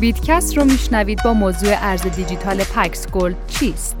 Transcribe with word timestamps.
بیتکست 0.00 0.56
رو 0.56 0.64
میشنوید 0.64 1.22
با 1.24 1.32
موضوع 1.32 1.70
ارز 1.72 2.02
دیجیتال 2.02 2.64
PAX 2.64 3.10
Gold 3.10 3.36
چیست؟ 3.46 3.96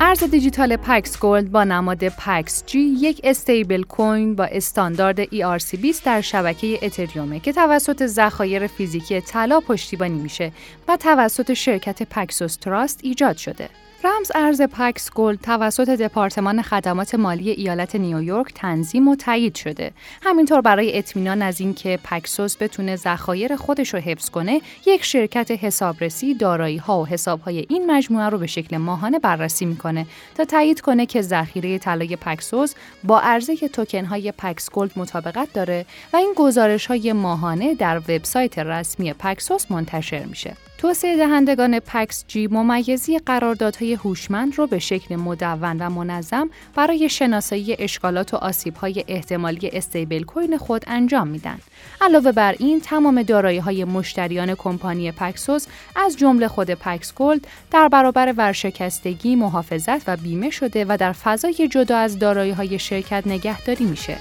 ارز 0.00 0.24
دیجیتال 0.24 0.76
PAX 0.76 1.18
Gold 1.18 1.52
با 1.52 1.64
نماد 1.64 2.08
PAXG 2.08 2.78
یک 2.78 3.20
stablecoin 3.24 4.34
با 4.34 4.44
استاندارد 4.44 5.24
ERC20 5.24 6.02
در 6.04 6.20
شبکه 6.20 6.78
اتریومه 6.82 7.40
که 7.40 7.52
توسط 7.52 8.06
ذخایر 8.06 8.66
فیزیکی 8.66 9.20
طلا 9.20 9.60
پشتیبانی 9.60 10.18
میشه 10.18 10.52
و 10.88 10.96
توسط 10.96 11.52
شرکت 11.52 12.02
Paxos 12.02 12.56
Trust 12.56 13.00
ایجاد 13.02 13.36
شده. 13.36 13.68
رمز 14.04 14.32
ارز 14.34 14.62
PAX 14.62 15.10
Gold 15.14 15.40
توسط 15.40 15.88
دپارتمان 15.88 16.62
خدمات 16.62 17.14
مالی 17.14 17.50
ایالت 17.50 17.96
نیویورک 17.96 18.52
تنظیم 18.54 19.08
و 19.08 19.16
تایید 19.16 19.54
شده. 19.54 19.92
همینطور 20.22 20.60
برای 20.60 20.98
اطمینان 20.98 21.42
از 21.42 21.60
اینکه 21.60 21.98
Paxos 22.04 22.56
بتونه 22.60 22.96
ذخایر 22.96 23.56
خودش 23.56 23.94
رو 23.94 24.00
حفظ 24.00 24.30
کنه، 24.30 24.60
یک 24.86 25.04
شرکت 25.04 25.50
حسابرسی 25.50 26.34
دارایی 26.34 26.76
ها 26.76 27.00
و 27.00 27.06
حساب 27.06 27.40
های 27.40 27.66
این 27.68 27.90
مجموعه 27.90 28.28
رو 28.28 28.38
به 28.38 28.46
شکل 28.46 28.76
ماهانه 28.76 29.18
بررسی 29.18 29.64
می‌کنه 29.64 30.06
تا 30.34 30.44
تایید 30.44 30.80
کنه 30.80 31.06
که 31.06 31.22
ذخیره 31.22 31.78
طلای 31.78 32.16
Paxos 32.16 32.74
با 33.04 33.20
عرضه 33.20 33.56
توکن 33.56 34.04
های 34.04 34.32
PAX 34.32 34.70
Gold 34.70 34.90
مطابقت 34.96 35.52
داره 35.52 35.86
و 36.12 36.16
این 36.16 36.32
گزارش 36.36 36.86
های 36.86 37.12
ماهانه 37.12 37.74
در 37.74 37.98
وبسایت 37.98 38.58
رسمی 38.58 39.12
Paxos 39.12 39.70
منتشر 39.70 40.24
میشه. 40.24 40.69
توسعه 40.80 41.16
دهندگان 41.16 41.80
PAXG 41.80 42.46
ممیزی 42.46 43.18
قراردادهای 43.18 43.94
هوشمند 43.94 44.58
رو 44.58 44.66
به 44.66 44.78
شکل 44.78 45.16
مدون 45.16 45.76
و 45.78 45.90
منظم 45.90 46.50
برای 46.74 47.08
شناسایی 47.08 47.76
اشکالات 47.78 48.34
و 48.34 48.36
آسیب‌های 48.36 49.04
احتمالی 49.08 49.70
stablecoin 49.72 50.58
خود 50.58 50.84
انجام 50.86 51.28
میدن. 51.28 51.58
علاوه 52.00 52.32
بر 52.32 52.54
این 52.58 52.80
تمام 52.80 53.22
دارایی 53.22 53.58
های 53.58 53.84
مشتریان 53.84 54.54
کمپانی 54.54 55.12
Paxos 55.12 55.66
از 55.96 56.16
جمله 56.16 56.48
خود 56.48 56.70
PAX 56.70 57.14
Gold 57.14 57.46
در 57.70 57.88
برابر 57.88 58.34
ورشکستگی، 58.36 59.36
محافظت 59.36 60.08
و 60.08 60.16
بیمه 60.16 60.50
شده 60.50 60.84
و 60.88 60.96
در 61.00 61.12
فضای 61.12 61.68
جدا 61.70 61.96
از 61.96 62.18
دارایی 62.18 62.52
های 62.52 62.78
شرکت 62.78 63.26
نگهداری 63.26 63.84
میشه. 63.84 64.16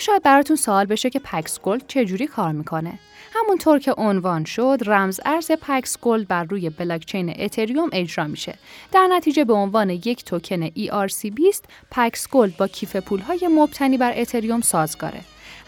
شاید 0.00 0.22
براتون 0.22 0.56
سوال 0.56 0.84
بشه 0.86 1.10
که 1.10 1.18
PAX 1.18 1.60
Gold 1.60 1.86
چجوری 1.86 2.26
کار 2.26 2.52
می‌کنه؟ 2.52 2.98
همونطور 3.34 3.78
که 3.78 3.92
عنوان 3.92 4.44
شد 4.44 4.78
رمز 4.86 5.20
ارز 5.24 5.52
PAX 5.52 5.98
Gold 6.02 6.28
بر 6.28 6.44
روی 6.44 6.70
بلاکچین 6.70 7.34
اتریوم 7.38 7.88
اجرا 7.92 8.26
میشه 8.26 8.54
در 8.92 9.08
نتیجه 9.10 9.44
به 9.44 9.52
عنوان 9.52 9.90
یک 9.90 10.24
توکن 10.24 10.68
ERC20 10.68 11.60
PAX 11.90 12.28
Gold 12.28 12.56
با 12.56 12.66
کیف 12.68 12.96
پولهای 12.96 13.48
مبتنی 13.48 13.98
بر 13.98 14.12
اتریوم 14.16 14.60
سازگاره 14.60 15.20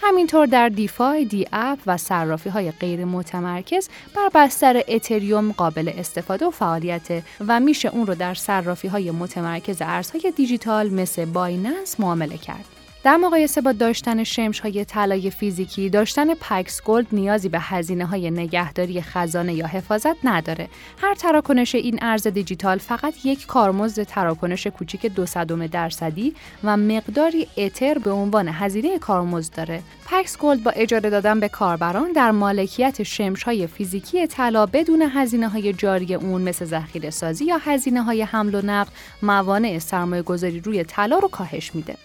همینطور 0.03 0.47
در 0.47 0.69
DeFi، 0.69 1.25
DApp 1.25 1.78
و 1.87 1.97
صرافی 1.97 2.50
های 2.50 2.70
غیر 2.70 3.05
متمرکز 3.05 3.89
بر 4.17 4.31
بستر 4.34 4.83
اتریوم 4.89 5.53
قابل 5.53 5.92
استفاده 5.98 6.47
و 6.47 6.50
فعالیته 6.50 7.22
و 7.48 7.61
میشه 7.61 7.89
اون 7.89 8.06
رو 8.06 8.15
در 8.15 8.34
صرافی 8.34 8.89
های 8.89 9.11
متمرکز 9.11 9.83
ارزهای 9.83 10.33
دیجیتال 10.37 10.91
مثل 10.91 11.25
Binance 11.25 12.00
معامله 12.00 12.39
کرد. 12.39 12.80
در 13.05 13.17
مقایسه 13.17 13.61
با 13.61 13.73
داشتن 13.73 14.25
شمش 14.25 14.61
های 14.61 14.84
طلای 14.84 15.31
فیزیکی، 15.31 15.91
داشتن 15.91 16.34
PAX 16.34 16.83
Gold 16.83 17.06
نیازی 17.12 17.48
به 17.48 17.59
هزینه 17.61 18.06
های 18.06 18.31
نگهداری 18.31 19.03
خزانه 19.03 19.55
یا 19.55 19.67
حفاظت 19.67 20.17
نداره. 20.25 20.69
هر 21.03 21.15
تراکنش 21.15 21.75
این 21.75 21.98
ارز 22.03 22.27
دیجیتال 22.27 22.78
فقط 22.78 23.27
یک 23.27 23.47
کارمزد 23.47 24.03
تراکنش 24.03 24.67
کوچیک 24.67 25.06
دو 25.06 25.25
درصدی 25.73 26.34
و 26.65 26.77
مقداری 26.77 27.47
اتر 27.56 27.98
به 27.98 28.11
عنوان 28.11 28.48
هزینه 28.48 28.98
کارمزد 28.98 29.55
داره. 29.55 29.83
PAX 30.06 30.39
Gold 30.39 30.62
با 30.62 30.71
اجازه 30.70 31.11
دادن 31.11 31.41
به 31.41 31.48
کاربران 31.48 32.12
در 32.12 32.31
مالکیت 32.31 33.03
شمش 33.03 33.43
های 33.43 33.66
فیزیکی 33.66 34.27
طلا 34.27 34.66
بدون 34.66 35.03
هزینه 35.03 35.49
های 35.49 35.72
جاری 35.72 36.15
اون 36.15 36.43
مثل 36.43 36.65
ذخیره 36.65 37.10
سازی 37.10 37.44
یا 37.44 37.56
هزینه 37.56 38.03
های 38.03 38.22
حمل 38.22 38.55
و 38.55 38.60
نقل 38.62 38.91
موانع 39.22 39.78
سرمایه 39.78 40.22
گذاری 40.22 40.60
روی 40.60 40.84
طلا 40.84 41.19
رو 41.19 41.28
کاهش 41.28 41.75
میده. 41.75 41.97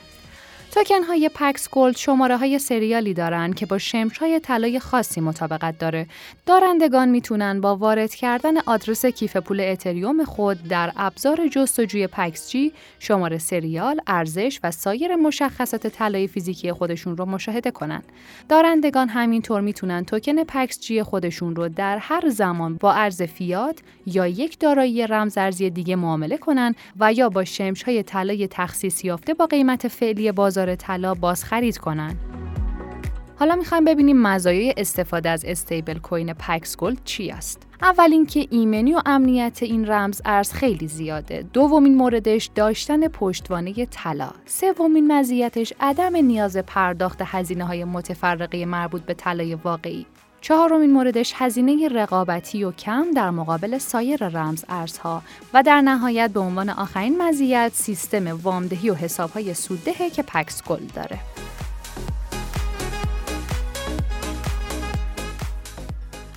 توکن 0.75 1.03
های 1.03 1.29
PAX 1.35 1.69
Gold 1.69 1.97
شماره 1.97 2.37
های 2.37 2.59
سریالی 2.59 3.13
دارند 3.13 3.55
که 3.55 3.65
با 3.65 3.77
شمش 3.77 4.17
های 4.17 4.39
طلای 4.39 4.79
خاصی 4.79 5.21
مطابقت 5.21 5.77
داره. 5.77 6.07
دارندگان 6.45 7.09
می‌تونن 7.09 7.61
با 7.61 7.75
وارد 7.75 8.15
کردن 8.15 8.57
آدرس 8.57 9.05
کیف 9.05 9.37
پول 9.37 9.59
اتریوم 9.61 10.23
خود 10.23 10.63
در 10.67 10.91
ابزار 10.97 11.47
جستجوی 11.47 12.07
پکس 12.07 12.49
جی 12.49 12.71
شماره 12.99 13.37
سریال، 13.37 13.99
ارزش 14.07 14.59
و 14.63 14.71
سایر 14.71 15.15
مشخصات 15.15 15.87
طلای 15.87 16.27
فیزیکی 16.27 16.71
خودشون 16.71 17.17
رو 17.17 17.25
مشاهده 17.25 17.71
کنن. 17.71 18.01
دارندگان 18.49 19.09
همینطور 19.09 19.61
می‌تونن 19.61 20.05
توکن 20.05 20.43
پکس 20.43 20.79
جی 20.79 21.03
خودشون 21.03 21.55
رو 21.55 21.69
در 21.69 21.97
هر 21.97 22.29
زمان 22.29 22.75
با 22.75 22.93
ارز 22.93 23.21
فیات 23.21 23.79
یا 24.05 24.27
یک 24.27 24.59
دارایی 24.59 25.07
رمز 25.07 25.37
ارزی 25.37 25.69
دیگه 25.69 25.95
معامله 25.95 26.37
کنن 26.37 26.75
و 26.99 27.13
یا 27.13 27.29
با 27.29 27.43
شمش 27.45 27.83
های 27.83 28.03
طلای 28.03 28.47
تخصیص 28.47 29.05
یافته 29.05 29.33
با 29.33 29.45
قیمت 29.45 29.87
فعلی 29.87 30.31
بازار 30.31 30.64
بازار 30.65 30.75
طلا 30.75 31.13
باز 31.13 31.43
خرید 31.43 31.77
کنن. 31.77 32.15
حالا 33.39 33.55
می‌خوایم 33.55 33.85
ببینیم 33.85 34.21
مزایای 34.21 34.73
استفاده 34.77 35.29
از 35.29 35.45
stablecoin 35.45 36.33
PAX 36.33 36.77
Gold 36.77 36.97
چی 37.03 37.31
است. 37.31 37.67
اول 37.81 38.11
اینکه 38.11 38.47
ایمنی 38.49 38.93
و 38.93 39.01
امنیت 39.05 39.63
این 39.63 39.87
رمز 39.87 40.21
ارز 40.25 40.51
خیلی 40.53 40.87
زیاده. 40.87 41.45
دومین 41.53 41.95
موردش 41.95 42.49
داشتن 42.55 43.07
پشتوانه 43.07 43.85
طلا. 43.85 44.31
سومین 44.45 45.11
مزیتش 45.11 45.73
عدم 45.79 46.15
نیاز 46.15 46.57
پرداخت 46.57 47.21
هزینه 47.21 47.65
های 47.65 47.83
متفرقه 47.83 48.65
مربوط 48.65 49.01
به 49.01 49.13
طلای 49.13 49.55
واقعی. 49.55 50.05
چهارمین 50.45 50.91
موردش 50.91 51.33
هزینه 51.35 51.87
رقابتی 51.87 52.63
و 52.63 52.71
کم 52.71 53.11
در 53.15 53.29
مقابل 53.29 53.77
سایر 53.77 54.27
رمز 54.27 54.65
ارزها 54.69 55.21
و 55.53 55.63
در 55.63 55.81
نهایت 55.81 56.31
به 56.31 56.39
عنوان 56.39 56.69
آخرین 56.69 57.21
مزیت 57.21 57.71
سیستم 57.73 58.41
وامدهی 58.41 58.89
و 58.89 58.93
حسابهای 58.93 59.53
سوددهه 59.53 60.09
که 60.09 60.23
PAX 60.23 60.63
Gold 60.63 60.85
داره. 60.95 61.19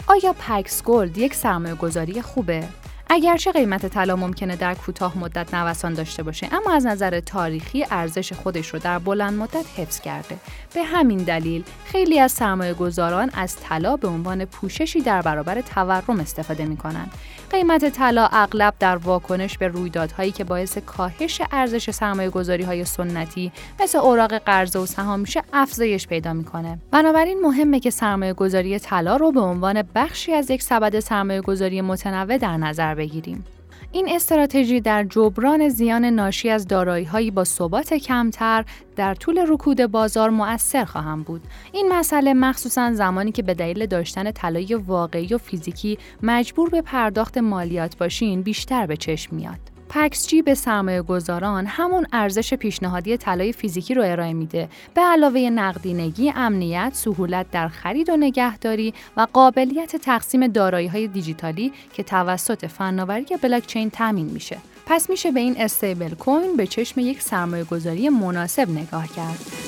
آیا 0.07 0.33
PAX 0.33 0.83
Gold 0.83 1.19
یک 1.19 1.35
سرمایه 1.35 1.75
گذاری 1.75 2.23
خوبه؟ 2.23 2.69
اگرچه 3.11 3.53
قیمت 3.53 3.87
طلا 3.87 4.17
ممکنه 4.17 4.57
در 4.57 4.75
کوتاه 4.75 5.19
مدت 5.19 5.55
نوسان 5.55 5.95
داشته 5.95 6.23
باشه 6.23 6.49
اما 6.53 6.73
از 6.73 6.87
نظر 6.87 7.21
تاریخی 7.21 7.85
ارزش 7.91 8.33
خودش 8.33 8.69
رو 8.69 8.79
در 8.79 8.99
بلند 8.99 9.39
مدت 9.39 9.65
حفظ 9.77 10.01
کرده 10.01 10.37
به 10.75 10.83
همین 10.83 11.19
دلیل 11.19 11.65
خیلی 11.85 12.21
از 12.21 12.33
سرمایه 12.33 12.75
گذاران 12.75 13.31
از 13.35 13.57
طلا 13.57 13.97
به 13.97 14.09
عنوان 14.09 14.45
پوششی 14.45 15.01
در 15.01 15.23
برابر 15.23 15.61
تورم 15.61 16.21
استفاده 16.21 16.65
می 16.65 16.77
کنند. 16.77 17.13
قیمت 17.51 17.89
طلا 17.89 18.29
اغلب 18.33 18.75
در 18.79 18.97
واکنش 18.97 19.59
به 19.59 19.69
رویدادهایی 19.69 20.33
که 20.33 20.45
باعث 20.45 20.79
کاهش 20.79 21.43
ارزش 21.53 21.91
سرمایه 21.91 22.31
گذاری 22.31 22.63
های 22.63 22.85
سنتی 22.85 23.53
مثل 23.81 23.99
اوراق 23.99 24.39
قرضه 24.39 24.79
و 24.79 24.87
سهام 24.87 25.21
میشه 25.21 25.43
افزایش 25.53 26.07
پیدا 26.07 26.33
می‌کنه. 26.33 26.79
بنابراین 26.91 27.41
مهمه 27.41 27.81
که 27.81 27.91
سرمایه 27.91 28.33
گذاری 28.33 28.79
طلا 28.79 29.17
رو 29.17 29.33
به 29.33 29.41
عنوان 29.41 29.83
بخشی 29.95 30.33
از 30.33 30.51
یک 30.51 30.63
سبد 30.63 31.01
سرمایه 31.01 31.41
گذاری 31.41 31.81
متنوع 31.81 32.39
در 32.39 32.57
نظر 32.57 32.95
بگیریم. 32.95 33.45
این 33.93 34.09
استراتژی 34.09 34.81
در 34.81 35.05
جبران 35.05 35.69
زیان 35.69 36.05
ناشی 36.05 36.51
از 36.51 36.67
دارایی‌هایی 36.67 37.31
با 37.31 37.45
ثبات 37.45 37.95
کمتر 37.95 38.65
در 38.97 39.15
طول 39.15 39.45
رکود 39.49 39.87
بازار 39.87 40.31
مؤثر 40.31 40.85
خواهم 40.85 41.23
بود. 41.23 41.43
این 41.73 41.93
مسئله 41.93 42.35
مخصوصا 42.35 42.93
زمانی 42.93 43.33
که 43.33 43.43
به 43.43 43.55
دلیل 43.55 43.87
داشتن 43.87 44.31
طلای 44.31 44.75
واقعی 44.75 45.35
و 45.35 45.39
فیزیکی 45.39 45.99
مجبور 46.23 46.69
به 46.69 46.83
پرداخت 46.83 47.39
مالیات 47.39 47.99
باشین 47.99 48.43
بیشتر 48.43 48.87
به 48.87 48.97
چشم 48.97 49.37
میاد. 49.37 49.68
پکس 49.89 50.27
جی 50.27 50.43
به 50.43 50.55
سرمایه 50.55 51.03
گذاران 51.03 51.67
همون 51.67 52.07
ارزش 52.13 52.55
پیشنهادی 52.55 53.17
طلای 53.17 53.53
فیزیکی 53.53 53.95
رو 53.95 54.03
ارائه 54.03 54.33
میده 54.33 54.69
به 54.95 55.01
علاوه 55.01 55.41
نقدینگی، 55.41 56.33
امنیت، 56.37 56.91
سهولت 56.95 57.51
در 57.51 57.69
خرید 57.69 58.11
و 58.11 58.17
نگهداری 58.17 58.95
و 59.17 59.27
قابلیت 59.33 59.97
تقسیم 59.97 60.47
دارایی 60.47 60.87
های 60.89 61.07
دیجیتالی 61.07 61.73
که 61.93 62.03
توسط 62.03 62.67
فناوری 62.67 63.37
بلاکچین 63.43 63.91
تامین 63.91 64.27
میشه. 64.27 64.59
پس 64.87 65.11
میشه 65.11 65.31
به 65.31 65.41
این 65.41 65.55
استیبل 65.59 66.15
کوین 66.15 66.57
به 66.57 66.67
چشم 66.67 67.01
یک 67.01 67.23
سرمایه 67.23 67.65
گذاری 67.65 68.09
مناسب 68.09 68.71
نگاه 68.71 69.09
کرد. 69.09 69.68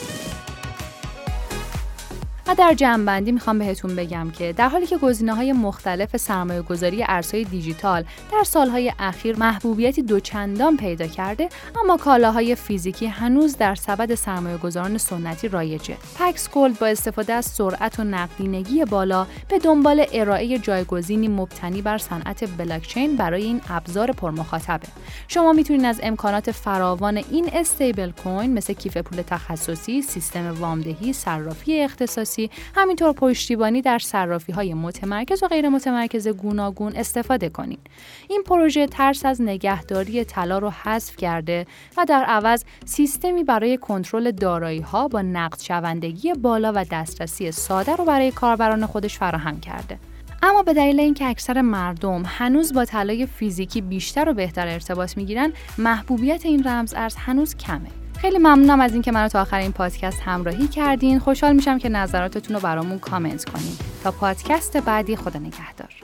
در 2.54 2.74
جمعبندی 2.74 3.32
می‌خوام 3.32 3.58
بهتون 3.58 3.96
بگم 3.96 4.30
که 4.30 4.52
در 4.52 4.68
حالی 4.68 4.86
که 4.86 4.98
گزینه 4.98 5.34
های 5.34 5.52
مختلف 5.52 6.16
سرمایه 6.16 6.62
گذاری 6.62 7.04
ارزهای 7.08 7.44
دیجیتال 7.44 8.04
در 8.32 8.44
سالهای 8.44 8.92
اخیر 8.98 9.36
محبوبیتی 9.36 10.02
دوچندان 10.02 10.76
پیدا 10.76 11.06
کرده 11.06 11.48
اما 11.84 11.96
کالاهای 11.96 12.54
فیزیکی 12.54 13.06
هنوز 13.06 13.56
در 13.56 13.74
سبد 13.74 14.14
سرمایه 14.14 14.56
گذاران 14.56 14.98
سنتی 14.98 15.48
رایجه. 15.48 15.96
پکس 16.18 16.50
گولد 16.50 16.78
با 16.78 16.86
استفاده 16.86 17.32
از 17.32 17.44
سرعت 17.46 18.00
و 18.00 18.04
نقدینگی 18.04 18.84
بالا 18.84 19.26
به 19.48 19.58
دنبال 19.58 20.06
ارائه 20.12 20.58
جایگزینی 20.58 21.28
مبتنی 21.28 21.82
بر 21.82 21.98
صنعت 21.98 22.56
بلاکچین 22.56 23.16
برای 23.16 23.44
این 23.44 23.60
ابزار 23.70 24.12
پرمخاطبه. 24.12 24.88
شما 25.28 25.52
می‌تونید 25.52 25.84
از 25.84 26.00
امکانات 26.02 26.50
فراوان 26.50 27.16
این 27.16 27.50
استیبل 27.52 28.10
کوین 28.10 28.54
مثل 28.54 28.72
کیف 28.72 28.96
پول 28.96 29.22
تخصصی، 29.22 30.02
سیستم 30.02 30.60
وامدهی، 30.60 31.12
صرافی 31.12 31.80
اختصاصی، 31.80 32.39
همینطور 32.74 33.12
پشتیبانی 33.12 33.82
در 33.82 33.98
صرافی 33.98 34.52
های 34.52 34.74
متمرکز 34.74 35.42
و 35.42 35.48
غیر 35.48 35.68
متمرکز 35.68 36.28
گوناگون 36.28 36.96
استفاده 36.96 37.48
کنید. 37.48 37.80
این 38.28 38.42
پروژه 38.42 38.86
ترس 38.86 39.24
از 39.24 39.42
نگهداری 39.42 40.24
طلا 40.24 40.58
رو 40.58 40.70
حذف 40.70 41.16
کرده 41.16 41.66
و 41.96 42.04
در 42.08 42.24
عوض 42.24 42.64
سیستمی 42.84 43.44
برای 43.44 43.76
کنترل 43.76 44.30
دارایی 44.30 44.80
ها 44.80 45.08
با 45.08 45.22
نقد 45.22 45.60
شوندگی 45.60 46.32
بالا 46.32 46.72
و 46.76 46.84
دسترسی 46.90 47.52
ساده 47.52 47.96
رو 47.96 48.04
برای 48.04 48.30
کاربران 48.30 48.86
خودش 48.86 49.18
فراهم 49.18 49.60
کرده. 49.60 49.98
اما 50.42 50.62
به 50.62 50.74
دلیل 50.74 51.00
اینکه 51.00 51.26
اکثر 51.26 51.60
مردم 51.60 52.22
هنوز 52.26 52.72
با 52.72 52.84
طلای 52.84 53.26
فیزیکی 53.26 53.80
بیشتر 53.80 54.28
و 54.28 54.34
بهتر 54.34 54.68
ارتباط 54.68 55.16
می‌گیرن 55.16 55.52
محبوبیت 55.78 56.46
این 56.46 56.68
رمز 56.68 56.94
ارز 56.94 57.14
هنوز 57.16 57.56
کمه 57.56 57.99
خیلی 58.20 58.38
ممنونم 58.38 58.80
از 58.80 58.92
اینکه 58.92 59.12
منو 59.12 59.28
تا 59.28 59.40
آخر 59.40 59.58
این 59.58 59.72
پادکست 59.72 60.20
همراهی 60.20 60.68
کردین. 60.68 61.18
خوشحال 61.18 61.52
میشم 61.52 61.78
که 61.78 61.88
نظراتتون 61.88 62.56
رو 62.56 62.62
برامون 62.62 62.98
کامنت 62.98 63.44
کنین. 63.44 63.72
تا 64.04 64.10
پادکست 64.10 64.76
بعدی 64.76 65.16
خدا 65.16 65.38
نگهدار. 65.38 65.99